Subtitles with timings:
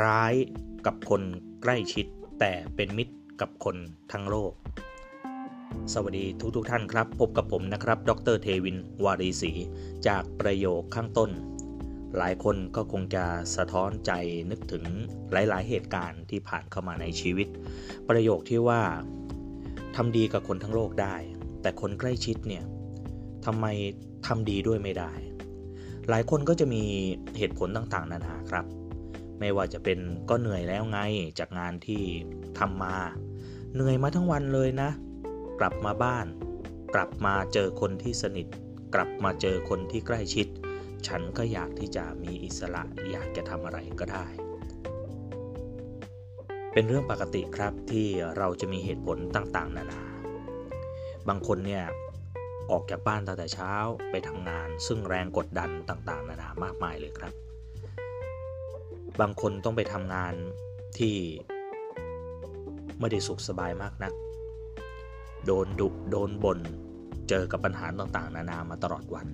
[0.00, 0.34] ร้าย
[0.86, 1.22] กับคน
[1.62, 2.06] ใกล้ชิด
[2.40, 3.76] แต่เป็นมิตรกับคน
[4.12, 4.52] ทั้งโลก
[5.92, 9.52] สวัสดีทุกทุกท่านครับ พบกับผมนะครับ ดรเทวิน วารีศรี
[10.06, 11.30] จากประโยคข้างต้น
[12.16, 13.24] หลายคนก็คงจะ
[13.56, 14.12] สะท้อนใจ
[14.50, 14.84] นึกถึง
[15.32, 17.48] หลาย ๆ เหตุการณ์ที่ผ่านเข้ามาในชีวิต
[18.08, 18.82] ประโยคที่ว่า
[19.96, 21.16] ทำดีกับคนทั้งโลกได้
[21.62, 22.64] แต่คนใกล้ชิดเนี่ย
[23.46, 23.66] ทำไม
[24.26, 25.12] ทำดีด้วยไม่ได้
[26.08, 26.82] หลายคนก็จะมี
[27.38, 28.66] เหตุผลต่าง ๆ นานาครับ
[29.42, 29.98] ไม่ว่าจะเป็น
[30.30, 30.98] ก็เหนื่อยแล้วไง
[31.38, 32.02] จากงานที่
[32.58, 32.96] ทำมา
[33.74, 34.90] เหนื่อยมาทั้งวันเลยนะ
[35.60, 36.26] กลับมาบ้าน
[36.94, 38.46] กลับมาเจอคนที่สนิท
[38.94, 40.46] กลับมาเจอคนที่ใกล้ชิด
[41.06, 44.26] ฉันก็อยากที่จะมีอิสระอยากจะทำอะไรก็ได้
[46.72, 48.06] เป็นเรื่องปกติครับที่
[48.38, 50.02] เราจะมีเหตุผลต่างๆ นานา
[51.28, 51.84] บางคนเนี่ย
[52.70, 53.72] ออกจากบ้านตั้งแต่เช้า
[54.10, 57.34] ไปทำงาน ซึ่งแรงกดดันต่างๆ นานามากมายเลยครับ
[59.20, 60.34] บางคนต้องไปทำงาน
[60.98, 61.16] ที่
[63.00, 64.12] ไม่ได้สุขสบายมากนัก
[65.46, 66.58] โดนดุโดนบน่น
[67.28, 69.28] เจอกับปัญหาต่างๆ นานามาตลอดวัน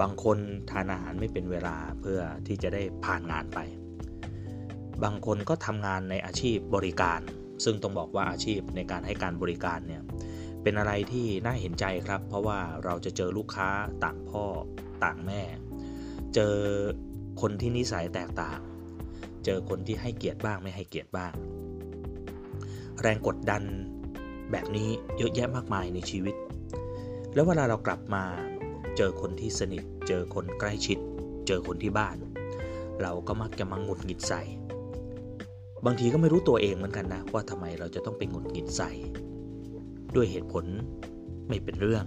[0.00, 0.38] บางคน
[0.70, 3.58] ทานอาหารไม่เป็นเวลาเพื่อที่จะได้ผ่านงานไป
[5.04, 7.20] บางคนก็ทำงานในอาชีพบริการ
[7.64, 10.02] ซึ่งต้องบอกว่าอาชีพในการให้การบริการเนี่ย
[10.62, 13.68] เป็นอะไรที่น่าเห็นใจครับ เพราะว่าเราจะเจอลูกค้า
[14.04, 14.44] ต่างพ่อ
[15.04, 15.42] ต่างแม่
[16.34, 16.54] เจอ
[17.40, 18.60] คนที่นิสัยแตกต่าง
[19.44, 21.32] เจอคนที่ให้เกียรติบ้างไม่ให้เกียรติบ้าง
[23.00, 23.62] แรงกดดัน
[24.50, 26.34] แบบนี้เยอะแยะมากมายในชีวิต
[27.34, 28.24] แล้วเวลาเรากลับมา
[28.96, 30.98] เจอคนที่สนิท เจอคนใกล้ชิด
[31.46, 32.16] เจอคนที่บ้าน
[33.02, 34.42] เราก็มักจะมาหงุดหงิดใส่
[35.84, 38.90] บางทีก็ไม่รู้ตัวเองเหมือนกันนะ ว่าทำไมเราจะต้องไปหงุดหงิดใส่
[40.14, 40.64] ด้วยเหตุผล
[41.48, 42.04] ไม่เป็นเรื่อง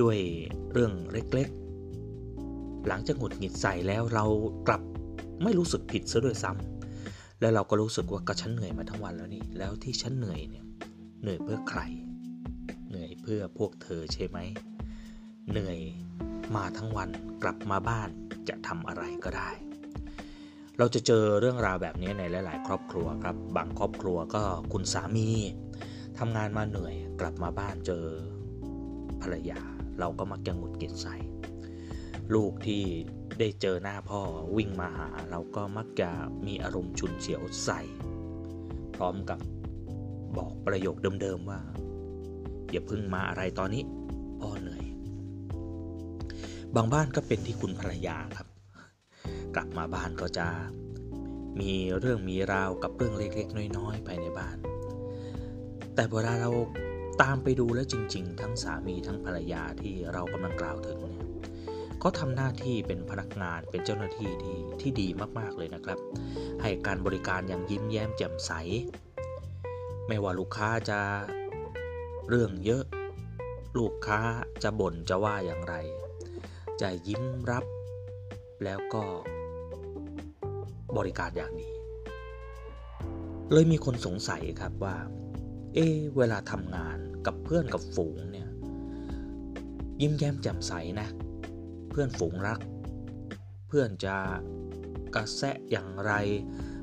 [0.00, 0.18] ด้วย
[0.72, 1.65] เรื่องเล็กๆ
[2.88, 4.24] หลังจากหงุดหงิดใส่แล้วเรา
[4.68, 4.82] กลับ
[5.42, 10.64] ไม่รู้สึกผิดซะด้วยซ้ำแล้วเราก็รู้สึกว่าก็ฉันเหนื่อยมาทั้งวันแล้วนี่ แล้วที่ฉันเหนื่อยเนี่ย
[11.22, 11.80] เหนื่อยเพื่อใคร
[12.88, 14.38] เหนื่อยเพื่อพวกเธอใช่ไหม
[15.50, 15.78] เหนื่อย
[16.56, 17.08] มาทั้งวัน
[17.42, 18.08] กลับมาบ้าน
[18.48, 19.50] จะทำอะไรก็ได้
[20.78, 24.42] เราจะเจอเรื่องราวแบบนี้ในหลาย ๆ ครอบครัวครับ บางครอบครัวก็
[24.72, 25.28] คุณสามี
[26.18, 28.04] ทำงานมาเหนื่อยกลับมาบ้านเจอ
[29.22, 29.60] ภรรยา
[30.00, 31.16] เราก็มักจะหงุดหงิดใส่
[32.34, 32.82] ลูกที่
[33.38, 34.20] ได้เจอหน้าพ่อ
[34.56, 36.10] วิ่งมาหา เราก็มักจะ
[36.46, 37.80] มีอารมณ์ฉุนเฉียวใส่
[38.96, 39.40] พร้อมกับ
[40.36, 41.60] บอกประโยคเดิมๆว่า
[42.70, 43.84] อย่าพึ่งมาอะไรตอนนี้
[44.40, 44.84] พ่อเหนื่อย
[46.74, 48.48] บางบ้านก็เป็นที่คุณภรรยาครับ
[49.54, 50.48] กลับมาบ้านก็จะ
[51.60, 54.56] มีเรื่องมีราวกับเรื่องเล็กๆ น้อยๆภายในบ้าน
[55.94, 56.50] แต่เวลาเรา
[57.22, 61.00] ตามไปดูแล้วจริง ๆ ทั้งสามีทั้งภรรยาที่เรากำลังกล่าวถึง
[61.96, 65.08] เนี่ยเขาทำหน้าที่เป็นพนักงานเป็นเจ้าหน้าที่ที่ที่ดี
[65.38, 65.98] มากๆเลยนะครับ
[66.62, 68.52] ให้การบริการอย่างยิ้มแย้มแจ่มใส
[70.08, 71.00] ไม่ว่าลูกค้าจะ
[72.28, 72.84] เรื่องเยอะ
[73.78, 74.20] ลูกค้า
[74.62, 75.74] จะบ่นจะว่าอย่างไร
[76.80, 77.64] จะยิ้มรับ
[78.64, 79.02] แล้วก็
[80.96, 81.70] บริการอย่างดี
[83.52, 84.96] เลยมีคนสงสัยครับว่า
[85.74, 85.78] เอ
[86.16, 88.48] เวลาทำงานกับเพื่อนกับฝูงเนี่ย
[90.00, 91.08] ยิ้มแย้มแจ่มใสนะ
[92.00, 92.60] พื่อนฝูงรัก
[93.68, 94.16] เพื่อนจะ
[95.14, 96.12] กระแสะอย่างไร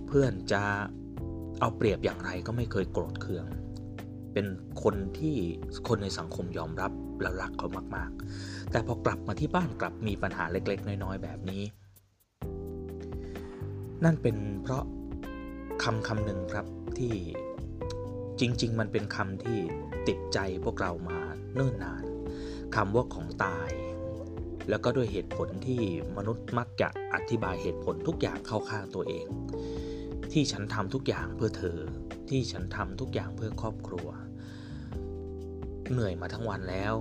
[0.08, 0.64] เพื่อนจะ
[1.60, 3.46] เอาเปรียบอย่างไรก็ไม่เคยโกรธเคือง
[4.34, 4.46] เป็น
[4.84, 5.36] คนที่
[5.88, 6.92] คนในสังคมยอมรับ
[7.22, 11.64] และรักเขามาก ๆ แต่พอกลับมาที่บ้านกลับมีปัญหาเล็ก ๆ น้อย ๆ แบบนี้
[14.04, 14.84] นั่นเป็นเพราะ
[15.84, 16.66] คำคำหนึ่งครับ
[16.98, 17.14] ที่
[18.40, 19.60] จริง ๆ มันเป็นคำที่
[20.08, 21.20] ติดใจพวกเรามา
[21.54, 22.04] เนิ่นนาน
[22.76, 23.70] คำว่าของตาย
[24.70, 25.82] แล้วก็ด้วยเหตุผลที่
[26.18, 29.26] มนุษย์มักจะอธิบายเหตุผลทุกอย่างเข้าข้างตัวเอง
[30.32, 31.80] ที่ฉันทำทุกอย่างเพื่อเธอ
[32.30, 34.08] ที่ฉันทำทุกอย่างเพื่อครอบครัว
[35.92, 36.94] เหนื่อยมาทั้งวันแล้ว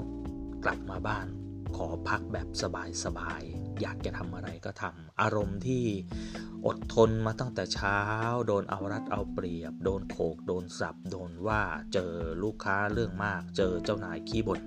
[0.64, 1.26] กลับมาบ้าน
[1.76, 2.48] ขอพักแบบ
[3.04, 5.84] สบายๆ อยากจะทำอะไรก็ทำ อารมณ์ที่
[6.66, 7.98] อดทนมาตั้งแต่เช้า
[8.46, 11.62] โดนเอารัดเอาเปรียบ โดนโขก โดนสับ โดนว่า
[11.92, 12.12] เจอ
[12.42, 14.60] ลูกค้าเรื่องมาก เจอเจ้านายขี้บน่น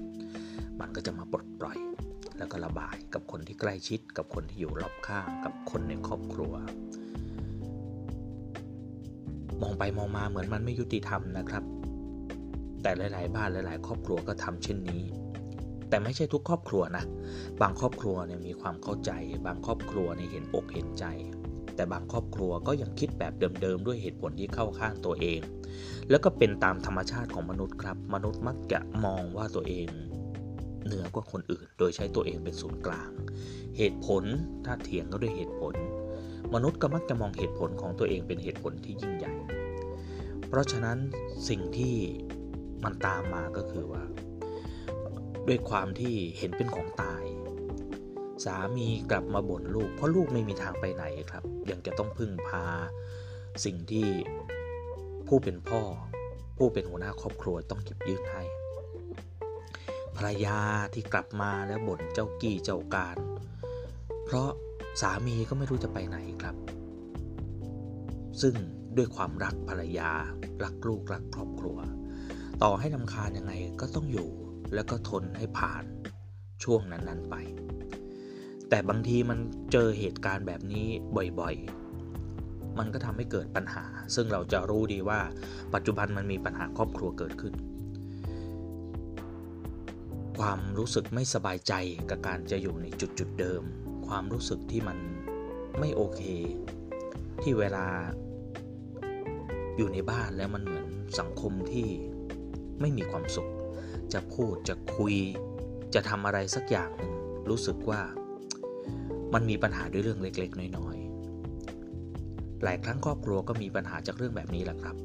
[0.80, 1.78] มันก็จะมาปลดปล่อย
[2.38, 6.54] แล้วก็ระบายกับคนที่ใกล้ชิด กับคนที่อยู่รอบข้าง กับคนในครอบครัว
[9.62, 11.64] มองไปมองมาเหมือนมันไม่ยุติธรรมนะครับ
[12.82, 15.02] แต่หลาย ๆ บ้านหลาย ๆ ครอบครัวก็ทำเช่นนี้
[15.90, 17.06] แต่ไม่ใช่ทุกครอบครัวนะ
[17.62, 19.12] บางครอบครัวเนี่ยมีความเข้าใจ
[19.46, 21.06] บางครอบครัวเนี่ยเห็นอกเห็นใจ
[21.76, 25.40] แต่บางครอบครัวก็ยังคิดแบบเดิม ๆ ด้วยเหตุผลที่เข้าข้างตัวเอง
[26.10, 29.88] แล้วก็เป็นตามธรรมชาติของมนุษย์ครับ มนุษย์มักจะมองว่าตัวเอง
[30.86, 33.12] เหนือกว่าคนอื่น โดยใช้ตัวเองเป็นศูนย์กลาง
[33.78, 34.24] เหตุผล
[34.66, 35.76] ถ้าเถียงก็ด้วยเหตุผล
[36.54, 39.34] มนุษย์ก็มักจะมองเหตุผลของตัวเองเป็นเหตุผลที่ยิ่งใหญ่
[40.48, 40.98] เพราะฉะนั้น
[41.50, 41.96] สิ่งที่
[42.84, 44.04] มันตามมาก็คือว่า
[45.48, 47.24] ด้วยความที่เห็นเป็นของตาย
[48.46, 52.66] สามีกลับมาบ่นลูก เพราะลูกไม่มีทางไปไหนครับ ยังจะต้องพึ่งพา
[53.66, 54.10] สิ่งที่
[55.28, 55.82] ผู้เป็นพ่อ
[56.58, 58.44] ผู้เป็นหัวหน้าครอบครัวต้องหยิบยื่นให้
[60.18, 60.60] ภรรยา
[60.94, 63.18] ที่กลับมาแล้วบ่นเจ้ากี้เจ้าการ
[64.26, 64.50] เพราะ
[65.02, 66.56] สามีก็ไม่รู้จะไปไหนครับ
[68.42, 68.56] ซึ่ง
[68.98, 70.12] ด้วยความรักภรรยา
[70.64, 71.78] รักลูกรักครอบครัว
[72.64, 74.30] ต่อให้นำคาญยังไงก็ต้องอยู่
[74.74, 75.84] แล้วก็ทนให้ผ่าน
[76.64, 77.36] ช่วงนั้นๆไป
[78.70, 79.40] แต่บางทีมัน
[79.72, 80.88] เจอเหตุการณ์แบบนี้
[81.40, 83.86] บ่อยๆ มันก็ทำให้เกิดปัญหา
[84.16, 85.20] ซึ่งเราจะรู้ดีว่า
[85.74, 87.54] ปัจจุบันมันมีปัญหาครอบครัวเกิดขึ้น
[90.40, 91.74] ความรู้สึกไม่สบายใจ
[92.10, 93.64] กับการจะอยู่ในจุดจุดเดิม
[94.08, 94.98] ความรู้สึกที่มัน
[95.80, 96.22] ไม่โอเค
[97.42, 97.86] ที่เวลา
[99.78, 100.88] อยู่ในบ้านแล้วมันเหมือน
[101.20, 101.88] สังคมที่
[102.82, 103.50] ไม่มีความสุข
[104.14, 105.16] จะพูดจะคุย
[105.96, 106.92] จะทำอะไรสักอย่าง
[107.50, 108.02] รู้สึกว่า
[109.34, 114.96] มันมีปัญหาด้วยเรื่องเล็กๆ น้อยๆ หลายครั้งครอบครัวก็มีปัญหาจากเรื่องแบบนี้แหละครับ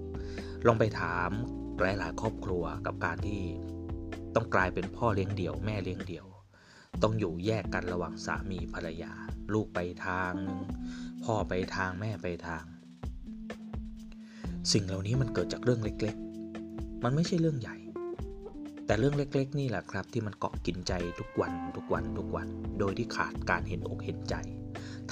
[0.66, 1.30] ลองไปถาม
[1.80, 3.42] หลายๆครอบครัวกับการที่
[4.34, 6.26] ต้องกลายเป็นพ่อเลี้ยงเดี่ยวแม่เลี้ยงเดี่ยว
[7.02, 9.12] ต้องอยู่แยกกันระหว่างสามีภรรยา
[9.52, 10.60] ลูกไปทางหนึ่ง
[11.24, 12.64] พ่อไปทางแม่ไปทาง
[14.72, 17.76] สิ่งเหล่านี้มันเกิดจากเรื่องเล็กๆ มันไม่ใช่เรื่องใหญ่
[18.86, 22.48] แต่เรื่องเล็ก ๆ นี่แหละครับ ที่มันเกาะกินใจทุกวันทุกวันทุกวัน
[22.78, 24.34] โดยที่ขาดการเห็นอกเห็นใจ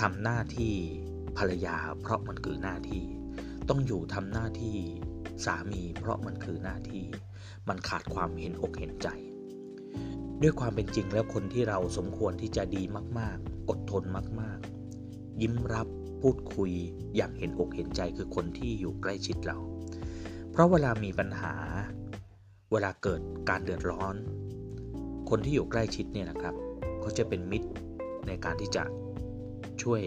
[0.01, 0.75] ทำหน้าที่
[1.37, 3.05] ภรรยาเพราะมันคือหน้าที่
[3.69, 4.77] ต้องอยู่ทำหน้าที่
[5.45, 7.05] สามีเพราะมันคือหน้าที่
[7.69, 9.09] มันขาดความเห็นอกเห็นใจ
[10.43, 12.83] ด้วยความเป็นจริงแล้วคนที่เราสมควรที่จะดี
[13.19, 14.03] มากๆ อดทน
[14.41, 15.89] มากๆ ยิ้มรับ
[16.23, 16.73] พูดคุย
[17.17, 19.59] อย่างเห็นอกเห็นใจคือคนที่อยู่ใกล้ชิดเรา
[20.51, 21.55] เพราะเวลามีปัญหา
[22.73, 24.15] เวลาเกิดการเดือดร้อน
[25.31, 26.55] คนที่อยู่ใกล้ชิดเนี่ยนะครับ
[27.01, 27.71] เขาจะเป็นมิตร
[28.27, 28.83] ในการที่จะ
[29.83, 30.01] ช่วย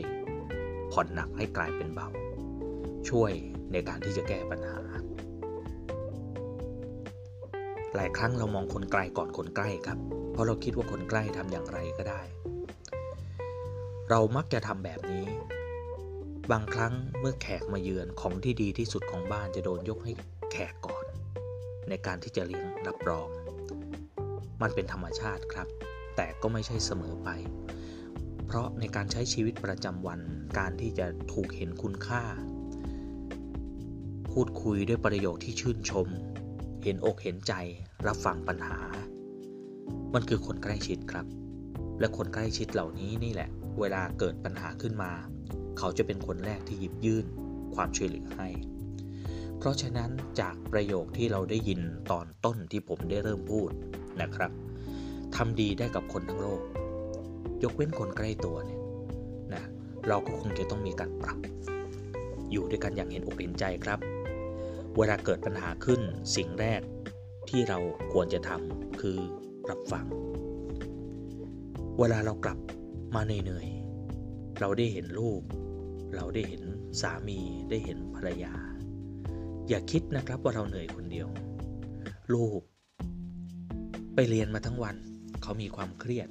[0.92, 2.08] ผ่อนหนักให้กลายเป็นเบา
[3.10, 3.32] ช่วย
[3.72, 4.80] ในการที่จะแก้ปัญหา
[7.96, 10.00] หลายครั้งเรามองคนไกลก่อนคนใกล้ครับ
[10.32, 12.22] เพราะเราคิดว่าคนใกล้ทำอย่างไรก็ได้
[14.10, 15.26] เรามักจะทำแบบนี้
[16.52, 20.12] บางครั้งเมื่อแขกมาเยือนของที่ดีที่สุดของบ้านจะโดนยกให้
[20.52, 21.06] แขกก่อน
[21.90, 23.28] ในการที่จะเลี้ยงรับรอง
[24.62, 25.68] มันเป็นธรรมชาติครับ
[26.16, 27.30] แต่ก็ไม่ใช่เสมอไป
[28.46, 30.20] เพราะในการใช้ชีวิตประจำวัน
[30.60, 32.24] การที่จะถูกเห็นคุณค่า
[34.32, 36.08] พูดคุยด้วยประโยคที่ชื่นชม
[36.84, 37.54] เห็นอกเห็นใจ
[38.08, 38.80] รับฟังปัญหา
[40.14, 41.26] มันคือคนใกล้ชิดครับ
[42.00, 43.50] และคนใกล้ชิดเหล่านี้นี่แหละ
[43.80, 45.12] เวลาเกิดปัญหาขึ้นมา
[45.78, 47.26] เขาจะเป็นคนแรกที่หยิบยื่น
[47.76, 48.48] ความช่วยเหลือให้
[49.58, 51.82] เพราะฉะนั้นจากประโยคที่เราได้ยิน
[52.12, 53.70] ตอนต้นที่ผมได้เริ่มพูด
[54.22, 54.52] นะครับ
[55.36, 56.62] ทำดีได้กับคนทั้งโลก
[57.64, 58.82] ยกเว้นคนใกล้ตัวเนี่ย
[59.54, 59.64] นะ
[60.08, 61.38] เราก็คงจะต้องมีการปรับ
[62.52, 64.00] อยู่ด้วยกันอย่างเห็นอกเห็นใจครับ
[64.98, 66.02] เวลาเกิดปัญหาขึ้น
[66.36, 66.82] สิ่งแรก
[67.50, 67.80] ที่เรา
[68.14, 69.18] ควรจะทำคือ
[69.70, 70.06] รับฟัง
[72.00, 72.60] เวลาเรากลับ
[73.16, 75.42] มาเหนื่อยๆเราได้เห็นลูก
[76.16, 76.62] เราได้เห็น
[77.02, 78.54] สามีได้เห็นภรรยา
[79.68, 81.28] อย่าคิดนะครับว่าเราเหนื่อยคนเดียว
[82.34, 82.62] ลูก
[84.16, 84.96] ไปเรียนมาทั้งวัน
[85.42, 86.30] เขามีความเครียด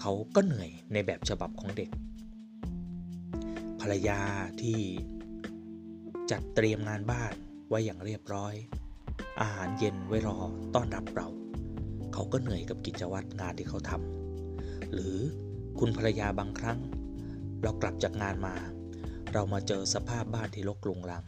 [0.00, 1.90] เขาก็เหนื่อยในแบบฉบับของเด็ก
[3.80, 4.20] ภรรยา
[4.62, 4.80] ที่
[6.32, 7.32] จัดเตรียมงานบ้าน
[7.68, 8.54] ไว้อย่างเรียบร้อย
[9.40, 10.38] อาหารเย็นไว้รอ
[10.74, 11.28] ต้อนรับเรา
[12.12, 15.16] เขาก็เหนื่อยกับกิจวัตรงานที่เขาทำหรือ
[15.78, 16.78] คุณภรรยาบางครั้ง
[17.62, 18.54] เรากลับจากงานมา
[19.32, 21.24] เรามาเจอสภาพบ้านที่รกรุงรัง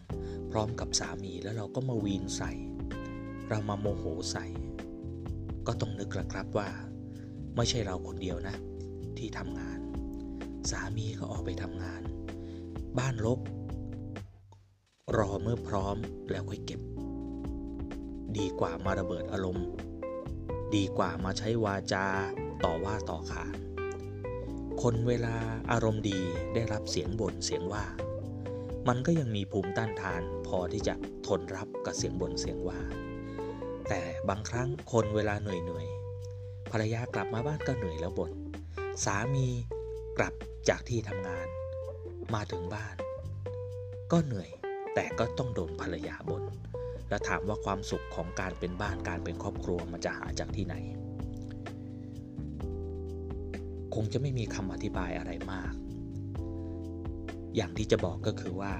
[0.50, 2.52] พร้อมกับสามีแล้วเราก็มาวีนใส่
[3.48, 4.46] เรามาโมโหใส่
[5.66, 6.68] ก็ต้องนึกละครับว่า
[7.56, 8.56] ไม่ใช่เราคนเดียวนะ
[9.18, 9.78] ที่ทำงาน
[10.70, 12.02] สามีก็ออกไปทำงาน
[12.98, 13.40] บ้านรก
[15.18, 15.96] รอเมื่อพร้อม
[16.30, 16.80] แล้วค่อยเก็บ
[18.38, 19.66] ดีกว่ามาระเบิดอารมณ์
[20.74, 22.06] ดีกว่ามาใช้วาจา
[22.64, 23.56] ต่อว่าต่อขาน
[24.82, 25.36] คนเวลา
[25.70, 26.20] อารมณ์ดี
[26.54, 27.84] ได้รับเสียงบ่นเสียงว่า
[28.88, 30.94] มันก็ยังมีภูมิต้านทานพอที่จะ
[31.26, 32.80] ทนรับกับเสียงบ่นเสียงว่า
[33.88, 35.86] แต่บางครั้งคนเวลาเหนื่อยเหนื่อย
[36.70, 38.32] ภรรยากลับมาบ้านก็เหนื่อยแล้วบน่น
[39.04, 39.46] สามี
[40.18, 40.34] กลับ
[40.68, 41.46] จากที่ทำงาน
[42.34, 42.96] มาถึงบ้าน
[44.14, 44.50] ก็เหนื่อย
[44.98, 46.42] แต่ก็ต้องโดนภรรยาบน่น
[47.08, 50.74] แล้วถามว่าความสุขของการเป็นบ้านการเป็นครอบครัวมันจะหาจากที่ไหน
[53.94, 55.72] คงจะไม่มีคำอธิบายอะไรมาก
[57.56, 58.72] อย่างที่จะบอกก็คือว่า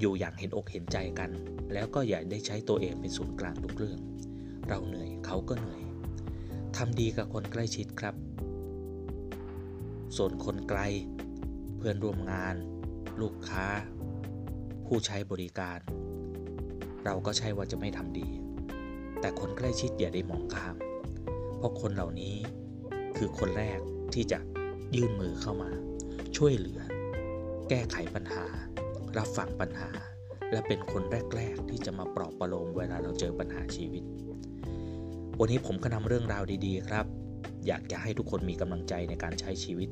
[0.00, 1.30] อยู่อย่างเห็นอกเห็นใจกัน
[1.72, 4.00] แล้วก็อย่าได้ใช้ตัวเองเป็นศูนย์กลางทุกเรื่อง
[4.68, 5.82] เราเหนื่อยเขาก็เหนื่อย
[6.76, 8.14] ทำดีกับคนใกล้ชิดครับ
[10.16, 10.80] ส่วนคนไกล
[11.76, 12.54] เพื่อนร่วมงาน
[13.20, 13.66] ลูกค้า
[14.86, 15.78] ผู้ใช้บริการ
[17.04, 18.28] เราก็ใช่ว่าจะไม่ทำดี
[19.20, 20.76] แต่คนใกล้ชิดอย่าได้มองข้าม
[21.58, 22.34] เพราะคนเหล่านี้
[23.16, 23.78] คือคนแรก
[24.14, 24.38] ที่จะ
[24.94, 25.70] ยื่นมือเข้ามา
[26.36, 26.80] ช่วยเหลือ
[27.68, 28.44] แก้ไขปัญหา
[29.18, 29.90] รับฟังปัญหา
[30.52, 31.02] และเป็นคน
[31.36, 34.02] แรก ๆ ที่จะมาปลอบประโลมเวลาเราเจอปัญหาชีวิต
[35.38, 37.06] วันนี้ผมก็นำเรื่องราวดี ๆ ครับ
[37.66, 39.88] อยากจะให้ทุกคนมีกำลังใจในการใช้ชีวิต